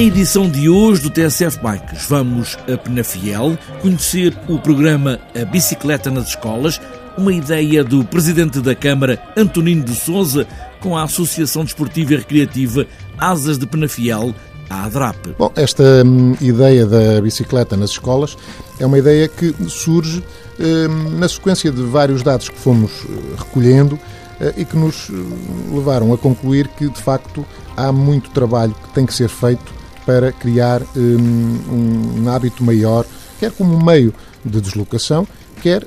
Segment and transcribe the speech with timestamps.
[0.00, 6.28] Edição de hoje do TSF Bikes, vamos a Penafiel conhecer o programa A Bicicleta nas
[6.28, 6.80] Escolas,
[7.18, 10.46] uma ideia do Presidente da Câmara, Antonino de Souza,
[10.80, 12.86] com a Associação Desportiva e Recreativa
[13.18, 14.34] Asas de Penafiel,
[14.70, 15.34] a ADRAP.
[15.38, 18.38] Bom, esta hum, ideia da bicicleta nas escolas
[18.78, 20.24] é uma ideia que surge
[20.58, 24.00] hum, na sequência de vários dados que fomos eh, recolhendo
[24.40, 27.44] eh, e que nos eh, levaram a concluir que, de facto,
[27.76, 29.79] há muito trabalho que tem que ser feito
[30.10, 33.06] para criar hum, um hábito maior,
[33.38, 34.12] quer como meio
[34.44, 35.24] de deslocação,
[35.62, 35.84] quer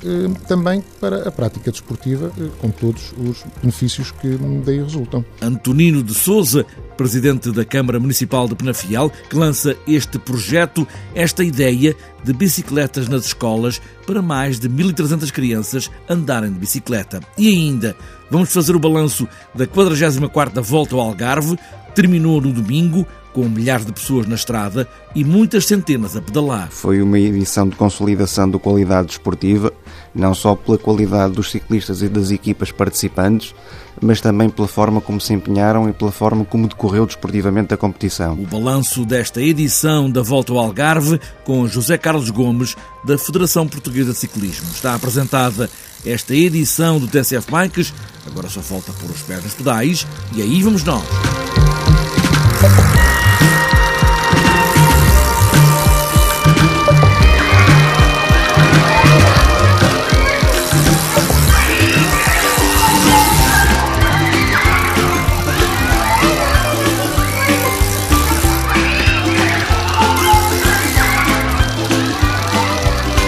[0.48, 5.26] também para a prática desportiva, com todos os benefícios que daí resultam.
[5.41, 6.66] Antonino de Souza,
[6.96, 11.93] presidente da Câmara Municipal de Penafiel, que lança este projeto, esta ideia
[12.24, 17.20] de bicicletas nas escolas para mais de 1.300 crianças andarem de bicicleta.
[17.37, 17.93] E ainda,
[18.32, 21.60] vamos fazer o balanço da 44ª Volta ao Algarve,
[21.93, 26.70] terminou no domingo, com milhares de pessoas na estrada e muitas centenas a pedalar.
[26.71, 29.73] Foi uma edição de consolidação da qualidade desportiva,
[30.13, 33.53] não só pela qualidade dos ciclistas e das equipas participantes,
[34.01, 38.34] mas também pela forma como se empenharam e pela forma como decorreu desportivamente a competição.
[38.34, 44.12] O balanço desta edição da Volta ao Algarve com José Carlos Gomes, da Federação Portuguesa
[44.12, 44.68] de Ciclismo.
[44.73, 45.70] Está apresentada
[46.05, 47.93] esta edição do TSF Bikes,
[48.27, 51.03] agora só falta pôr os pés nos pedais e aí vamos nós.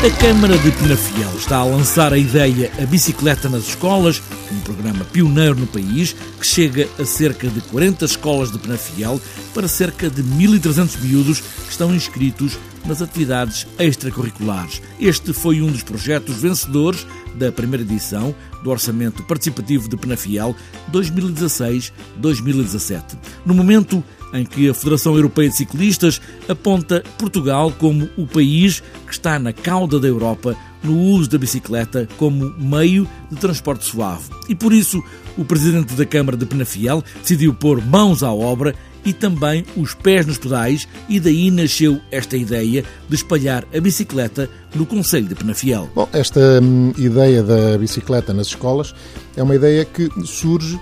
[0.05, 4.21] A Câmara de Penafiel está a lançar a ideia A Bicicleta nas Escolas,
[4.65, 9.21] programa pioneiro no país que chega a cerca de 40 escolas de Penafiel
[9.53, 14.81] para cerca de 1.300 miúdos que estão inscritos nas atividades extracurriculares.
[14.99, 18.33] Este foi um dos projetos vencedores da primeira edição
[18.63, 20.55] do Orçamento Participativo de Penafiel
[20.91, 23.03] 2016-2017.
[23.45, 24.03] No momento
[24.35, 29.53] em que a Federação Europeia de Ciclistas aponta Portugal como o país que está na
[29.53, 34.29] cauda da Europa no uso da bicicleta como meio de transporte suave.
[34.47, 35.03] E por isso,
[35.37, 38.75] o presidente da Câmara de Penafiel decidiu pôr mãos à obra
[39.05, 44.49] e também os pés nos pedais, e daí nasceu esta ideia de espalhar a bicicleta
[44.73, 45.87] no Conselho de Penafiel.
[45.93, 48.95] Bom, esta hum, ideia da bicicleta nas escolas
[49.37, 50.79] é uma ideia que surge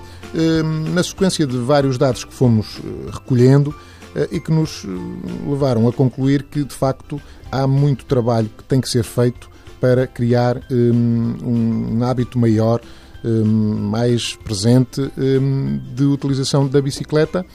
[0.94, 3.74] na sequência de vários dados que fomos eh, recolhendo
[4.16, 4.88] eh, e que nos eh,
[5.48, 7.22] levaram a concluir que, de facto,
[7.52, 9.50] há muito trabalho que tem que ser feito
[9.80, 12.82] para criar hum, um hábito maior,
[13.24, 15.02] hum, mais presente
[15.94, 17.46] de utilização da bicicleta,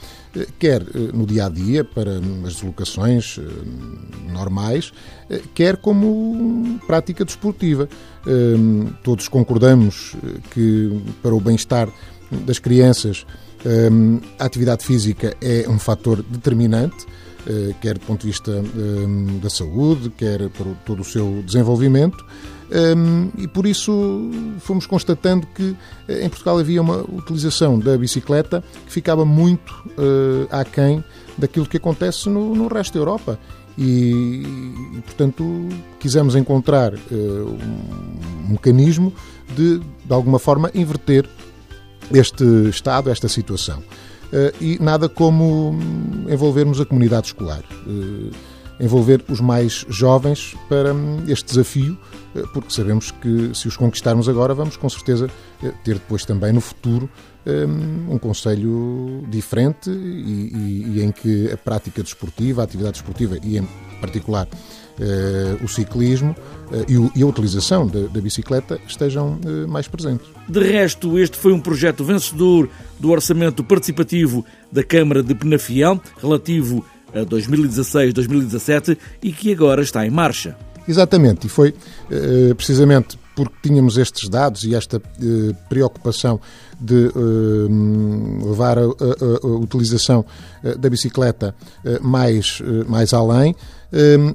[0.59, 3.39] quer no dia a dia, para as deslocações
[4.31, 4.93] normais,
[5.55, 7.89] quer como prática desportiva.
[9.03, 10.15] Todos concordamos
[10.51, 11.89] que, para o bem-estar
[12.31, 13.25] das crianças,
[13.65, 17.05] hum, a atividade física é um fator determinante,
[17.47, 22.25] eh, quer do ponto de vista hum, da saúde, quer para todo o seu desenvolvimento.
[22.71, 24.29] Hum, e por isso
[24.59, 25.75] fomos constatando que
[26.07, 31.03] eh, em Portugal havia uma utilização da bicicleta que ficava muito uh, aquém
[31.35, 33.39] daquilo que acontece no, no resto da Europa.
[33.75, 34.43] E,
[34.97, 35.69] e, portanto,
[35.99, 39.13] quisemos encontrar uh, um mecanismo
[39.55, 41.27] de, de alguma forma, inverter
[42.11, 43.83] este estado, esta situação.
[44.31, 45.75] Eh, e nada como
[46.29, 48.35] envolvermos a comunidade escolar, eh,
[48.79, 51.97] envolver os mais jovens para hum, este desafio,
[52.35, 55.29] eh, porque sabemos que se os conquistarmos agora, vamos com certeza
[55.83, 57.09] ter depois também no futuro
[57.45, 63.37] hum, um conselho diferente e, e, e em que a prática desportiva, a atividade desportiva
[63.43, 63.67] e em
[63.99, 64.47] particular
[65.63, 66.35] o ciclismo
[67.15, 70.27] e, a utilização da, bicicleta estejam mais presentes.
[70.47, 72.69] De resto, este foi um projeto vencedor
[72.99, 80.09] do Orçamento Participativo da Câmara de Penafiel, relativo a 2016-2017 e que agora está em
[80.09, 80.55] marcha.
[80.87, 81.73] Exatamente, e foi
[82.09, 86.41] eh, precisamente porque tínhamos estes dados e esta eh, preocupação
[86.77, 88.85] de eh, levar a, a,
[89.43, 90.25] a utilização
[90.77, 91.55] da bicicleta
[92.01, 93.55] mais, mais além,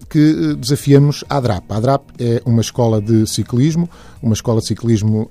[0.09, 1.71] que desafiamos a ADRAP.
[1.71, 3.91] A ADRAP é uma escola de ciclismo,
[4.23, 5.31] uma escola de ciclismo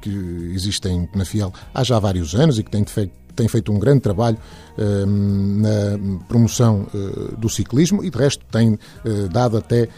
[0.00, 3.78] que existe em Penafiel há já vários anos e que tem feito tem feito um
[3.78, 4.38] grande trabalho
[4.78, 9.88] uh, na promoção uh, do ciclismo e, de resto, tem uh, dado até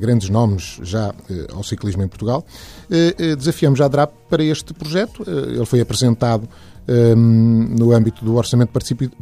[0.00, 1.14] grandes nomes já
[1.52, 2.46] ao ciclismo em Portugal.
[3.36, 5.22] desafiamos a DRAP para este projeto.
[5.28, 6.48] ele foi apresentado
[6.86, 8.70] no âmbito do orçamento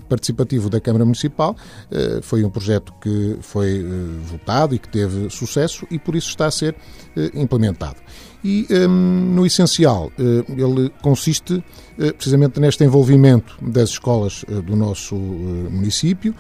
[0.08, 1.56] participativo da Câmara Municipal.
[2.22, 3.84] Foi um projeto que foi
[4.24, 6.74] votado e que teve sucesso e por isso está a ser
[7.34, 7.96] implementado.
[8.44, 11.62] E, no essencial, ele consiste
[11.96, 16.34] precisamente neste envolvimento das escolas do nosso município,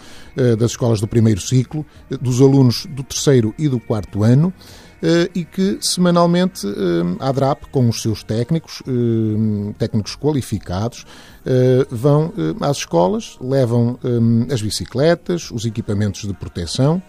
[0.58, 1.86] das escolas do primeiro ciclo,
[2.20, 4.91] dos alunos do terceiro e do quarto ano, eh,
[5.34, 6.70] e que semanalmente eh,
[7.18, 11.04] a ADRAP, com os seus técnicos, eh, técnicos qualificados,
[11.90, 13.98] vão às escolas, levam
[14.48, 17.02] as bicicletas, os equipamentos de proteção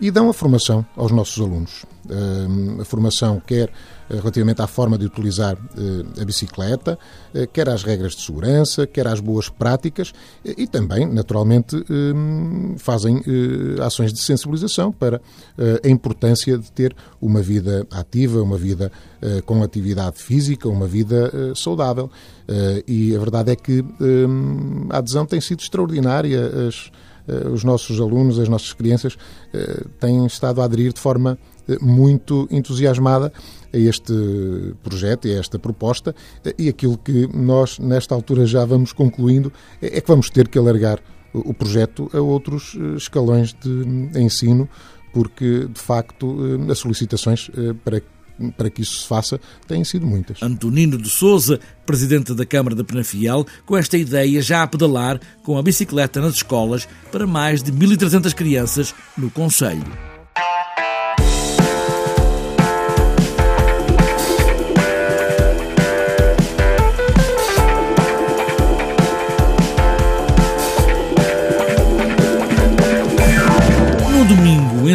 [0.00, 1.86] e dão a formação aos nossos alunos.
[2.80, 3.72] A formação quer eh,
[4.08, 6.98] relativamente à forma de utilizar eh, a bicicleta,
[7.34, 10.12] eh, quer às regras de segurança, quer às boas práticas
[10.44, 11.76] e também, naturalmente,
[12.78, 13.22] fazem
[13.84, 15.20] ações de sensibilização para
[15.82, 18.90] a importância de ter uma vida ativa, uma vida
[19.44, 22.10] com atividade física, uma vida saudável.
[22.86, 23.84] E a verdade é que
[24.90, 26.68] a adesão tem sido extraordinária.
[26.68, 26.90] As,
[27.52, 29.16] os nossos alunos, as nossas crianças
[30.00, 31.38] têm estado a aderir de forma
[31.80, 33.32] muito entusiasmada
[33.72, 34.14] a este
[34.82, 36.14] projeto e a esta proposta
[36.58, 41.00] e aquilo que nós, nesta altura, já vamos concluindo é que vamos ter que alargar
[41.32, 44.68] o projeto a outros eh, escalões de ensino,
[45.12, 46.36] porque, de facto,
[46.68, 48.02] eh, as solicitações eh, para
[48.56, 50.40] para que isso se faça, têm sido muitas.
[50.40, 55.58] Antonino de Souza, presidente da Câmara da Penafiel, com esta ideia já a pedalar com
[55.58, 60.07] a bicicleta nas escolas para mais de 1.300 crianças no Conselho.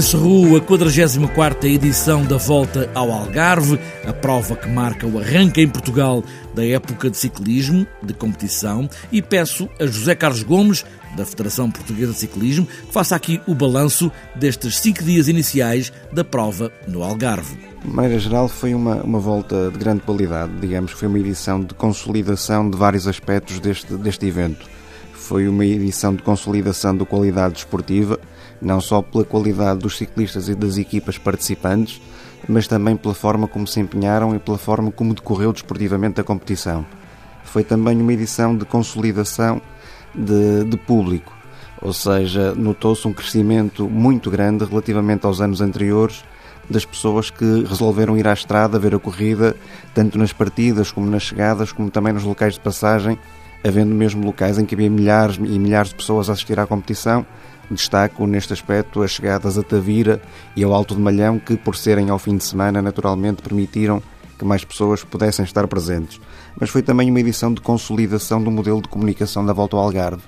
[0.03, 5.69] Encerrou a 44ª edição da Volta ao Algarve, a prova que marca o arranque em
[5.69, 6.21] Portugal
[6.53, 10.85] da época de ciclismo, de competição, e peço a José Carlos Gomes,
[11.15, 16.25] da Federação Portuguesa de Ciclismo, que faça aqui o balanço destes cinco dias iniciais da
[16.25, 17.57] prova no Algarve.
[17.81, 21.61] De maneira geral, foi uma, uma volta de grande qualidade, digamos que foi uma edição
[21.61, 24.67] de consolidação de vários aspectos deste, deste evento.
[25.13, 28.19] Foi uma edição de consolidação da qualidade desportiva,
[28.63, 32.01] não só pela qualidade dos ciclistas e das equipas participantes,
[32.47, 36.85] mas também pela forma como se empenharam e pela forma como decorreu desportivamente a competição.
[37.43, 39.61] Foi também uma edição de consolidação
[40.15, 41.33] de, de público,
[41.81, 46.23] ou seja, notou-se um crescimento muito grande relativamente aos anos anteriores
[46.69, 49.53] das pessoas que resolveram ir à estrada ver a corrida,
[49.93, 53.19] tanto nas partidas como nas chegadas, como também nos locais de passagem,
[53.65, 57.25] havendo mesmo locais em que havia milhares e milhares de pessoas a assistir à competição
[57.73, 60.21] Destaco neste aspecto as chegadas a Tavira
[60.55, 64.01] e ao Alto de Malhão, que, por serem ao fim de semana, naturalmente permitiram
[64.37, 66.19] que mais pessoas pudessem estar presentes.
[66.59, 70.23] Mas foi também uma edição de consolidação do modelo de comunicação da Volta ao Algarve.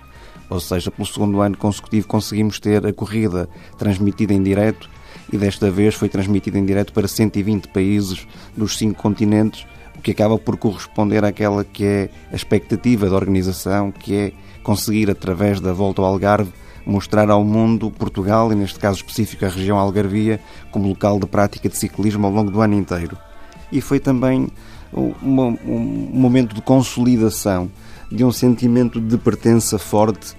[0.49, 4.89] Ou seja, pelo segundo ano consecutivo conseguimos ter a corrida transmitida em direto
[5.31, 9.65] e desta vez foi transmitida em direto para 120 países dos cinco continentes,
[9.97, 15.09] o que acaba por corresponder àquela que é a expectativa da organização, que é conseguir,
[15.09, 16.51] através da Volta ao Algarve,
[16.85, 20.39] mostrar ao mundo Portugal, e neste caso específico a região Algarvia,
[20.71, 23.17] como local de prática de ciclismo ao longo do ano inteiro.
[23.71, 24.47] E foi também
[24.93, 25.57] um,
[26.13, 27.69] momento de consolidação
[28.11, 30.35] de um sentimento de pertença forte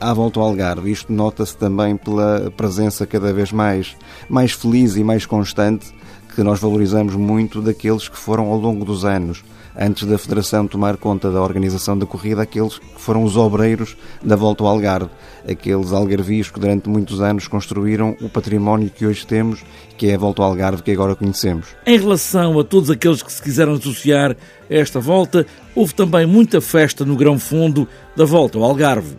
[0.00, 0.90] à volta ao Algarve.
[0.90, 3.96] Isto nota-se também pela presença cada vez mais,
[4.28, 5.92] mais feliz e mais constante
[6.34, 9.44] que nós valorizamos muito daqueles que foram ao longo dos anos
[9.76, 14.36] antes da Federação tomar conta da organização da corrida, aqueles que foram os obreiros da
[14.36, 15.10] volta ao Algarve,
[15.48, 19.64] aqueles algarvios que durante muitos anos construíram o património que hoje temos,
[19.96, 21.68] que é a volta ao Algarve que agora conhecemos.
[21.86, 24.36] Em relação a todos aqueles que se quiseram associar a
[24.74, 29.16] esta volta, houve também muita festa no grão fundo da volta ao Algarve.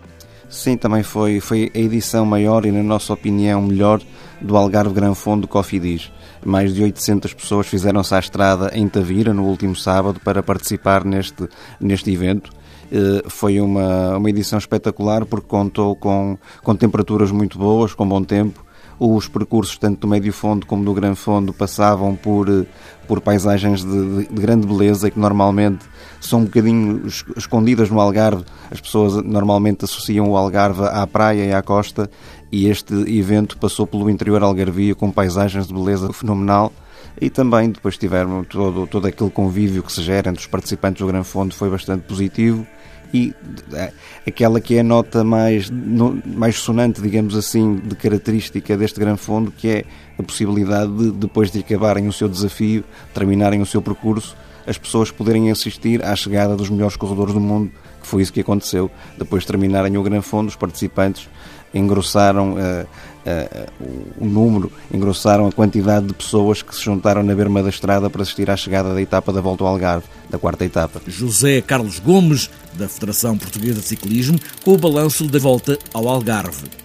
[0.53, 4.00] Sim, também foi, foi a edição maior e, na nossa opinião, melhor
[4.39, 6.12] do Algarve Gran Fundo Cofidis.
[6.45, 11.50] Mais de 800 pessoas fizeram-se à estrada em Tavira no último sábado para participar neste,
[11.81, 12.51] neste evento.
[12.91, 18.24] Eh, foi uma, uma edição espetacular porque contou com, com temperaturas muito boas, com bom
[18.24, 18.63] tempo.
[19.05, 22.65] Os percursos, tanto do médio fundo como do grande fundo, passavam por, eh,
[23.05, 25.83] por paisagens de, de, grande beleza que normalmente
[26.22, 27.05] são um bocadinho
[27.36, 28.45] escondidas no Algarve.
[28.72, 32.10] As pessoas normalmente associam o Algarve à praia e à costa
[32.50, 36.72] e este evento passou pelo interior algarvia com paisagens de beleza fenomenal
[37.19, 41.07] e também depois tiveram todo, todo aquele convívio que se gera entre os participantes do
[41.07, 42.65] Gran Fundo foi bastante positivo
[43.13, 43.34] e
[43.74, 43.91] é,
[44.27, 45.70] aquela que é a nota mais,
[46.25, 49.86] mais sonante, digamos assim, de característica deste Gran Fundo, que é
[50.17, 55.12] a possibilidade de, depois de acabarem o seu desafio, terminarem o seu percurso, as pessoas
[55.12, 57.72] poderem assistir à chegada dos melhores corredores do mundo
[58.03, 58.91] que foi isso que aconteceu.
[59.17, 61.27] Depois de terminarem o Gran Fundo, os participantes
[61.74, 62.88] engrossaram uh,
[64.20, 68.22] o número, engrossaram a quantidade de pessoas que se juntaram na berma da estrada para
[68.22, 71.01] assistir à chegada da etapa da volta ao Algarve, da quarta etapa.
[71.08, 76.83] José Carlos Gomes, da Federação Portuguesa de Ciclismo, com o balanço da volta ao Algarve.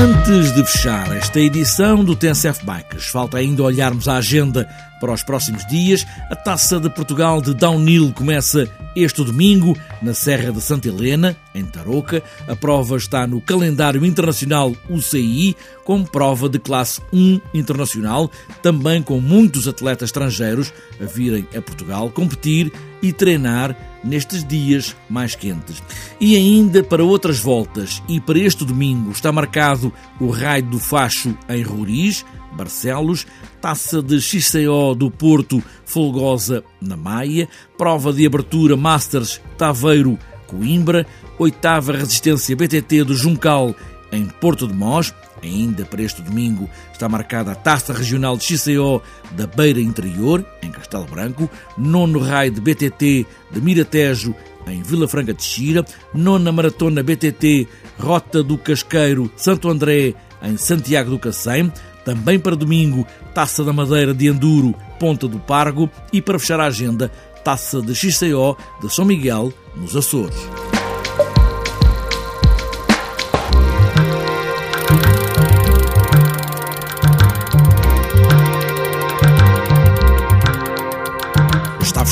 [0.00, 4.66] Antes de fechar esta edição do TNCF Bikes, falta ainda olharmos a agenda
[4.98, 6.06] para os próximos dias.
[6.30, 8.66] A Taça de Portugal de Downhill começa
[8.96, 12.22] este domingo na Serra de Santa Helena, em Tarouca.
[12.48, 15.54] A prova está no calendário internacional UCI,
[15.84, 18.30] como prova de classe 1 internacional,
[18.62, 25.34] também com muitos atletas estrangeiros a virem a Portugal competir e treinar nestes dias mais
[25.34, 25.82] quentes.
[26.20, 31.36] E ainda para outras voltas, e para este domingo está marcado o Raio do Facho
[31.48, 33.26] em Roriz, Barcelos,
[33.60, 41.06] Taça de XCO do Porto Folgosa na Maia, prova de abertura Masters Taveiro Coimbra,
[41.38, 43.74] oitava resistência BTT do Juncal
[44.12, 49.02] em Porto de Mós, Ainda para este domingo está marcada a Taça Regional de XCO
[49.32, 54.34] da Beira Interior, em Castelo Branco, nono raio de BTT de Miratejo,
[54.66, 57.66] em Vila Franca de Xira, nona Maratona BTT
[57.98, 61.72] Rota do Casqueiro Santo André, em Santiago do Cacém,
[62.04, 66.66] também para domingo Taça da Madeira de Enduro, Ponta do Pargo e para fechar a
[66.66, 67.10] agenda,
[67.44, 70.36] Taça de XCO de São Miguel, nos Açores.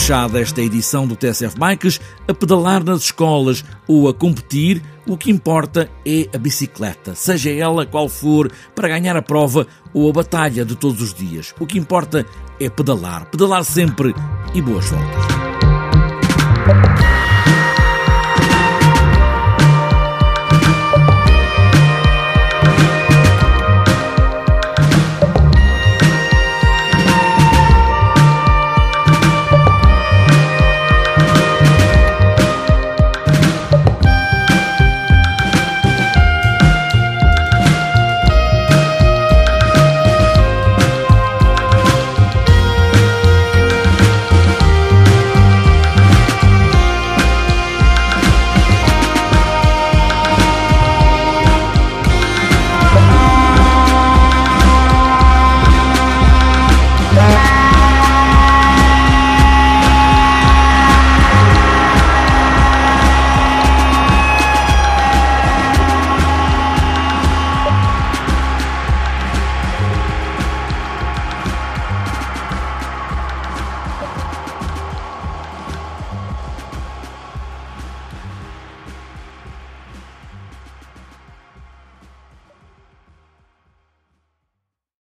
[0.08, 5.30] Fechada esta edição do TSF Bikes, a pedalar nas escolas ou a competir, o que
[5.30, 10.64] importa é a bicicleta, seja ela qual for, para ganhar a prova ou a batalha
[10.64, 11.54] de todos os dias.
[11.60, 12.24] O que importa
[12.58, 14.14] é pedalar, pedalar sempre
[14.54, 15.47] e boas voltas.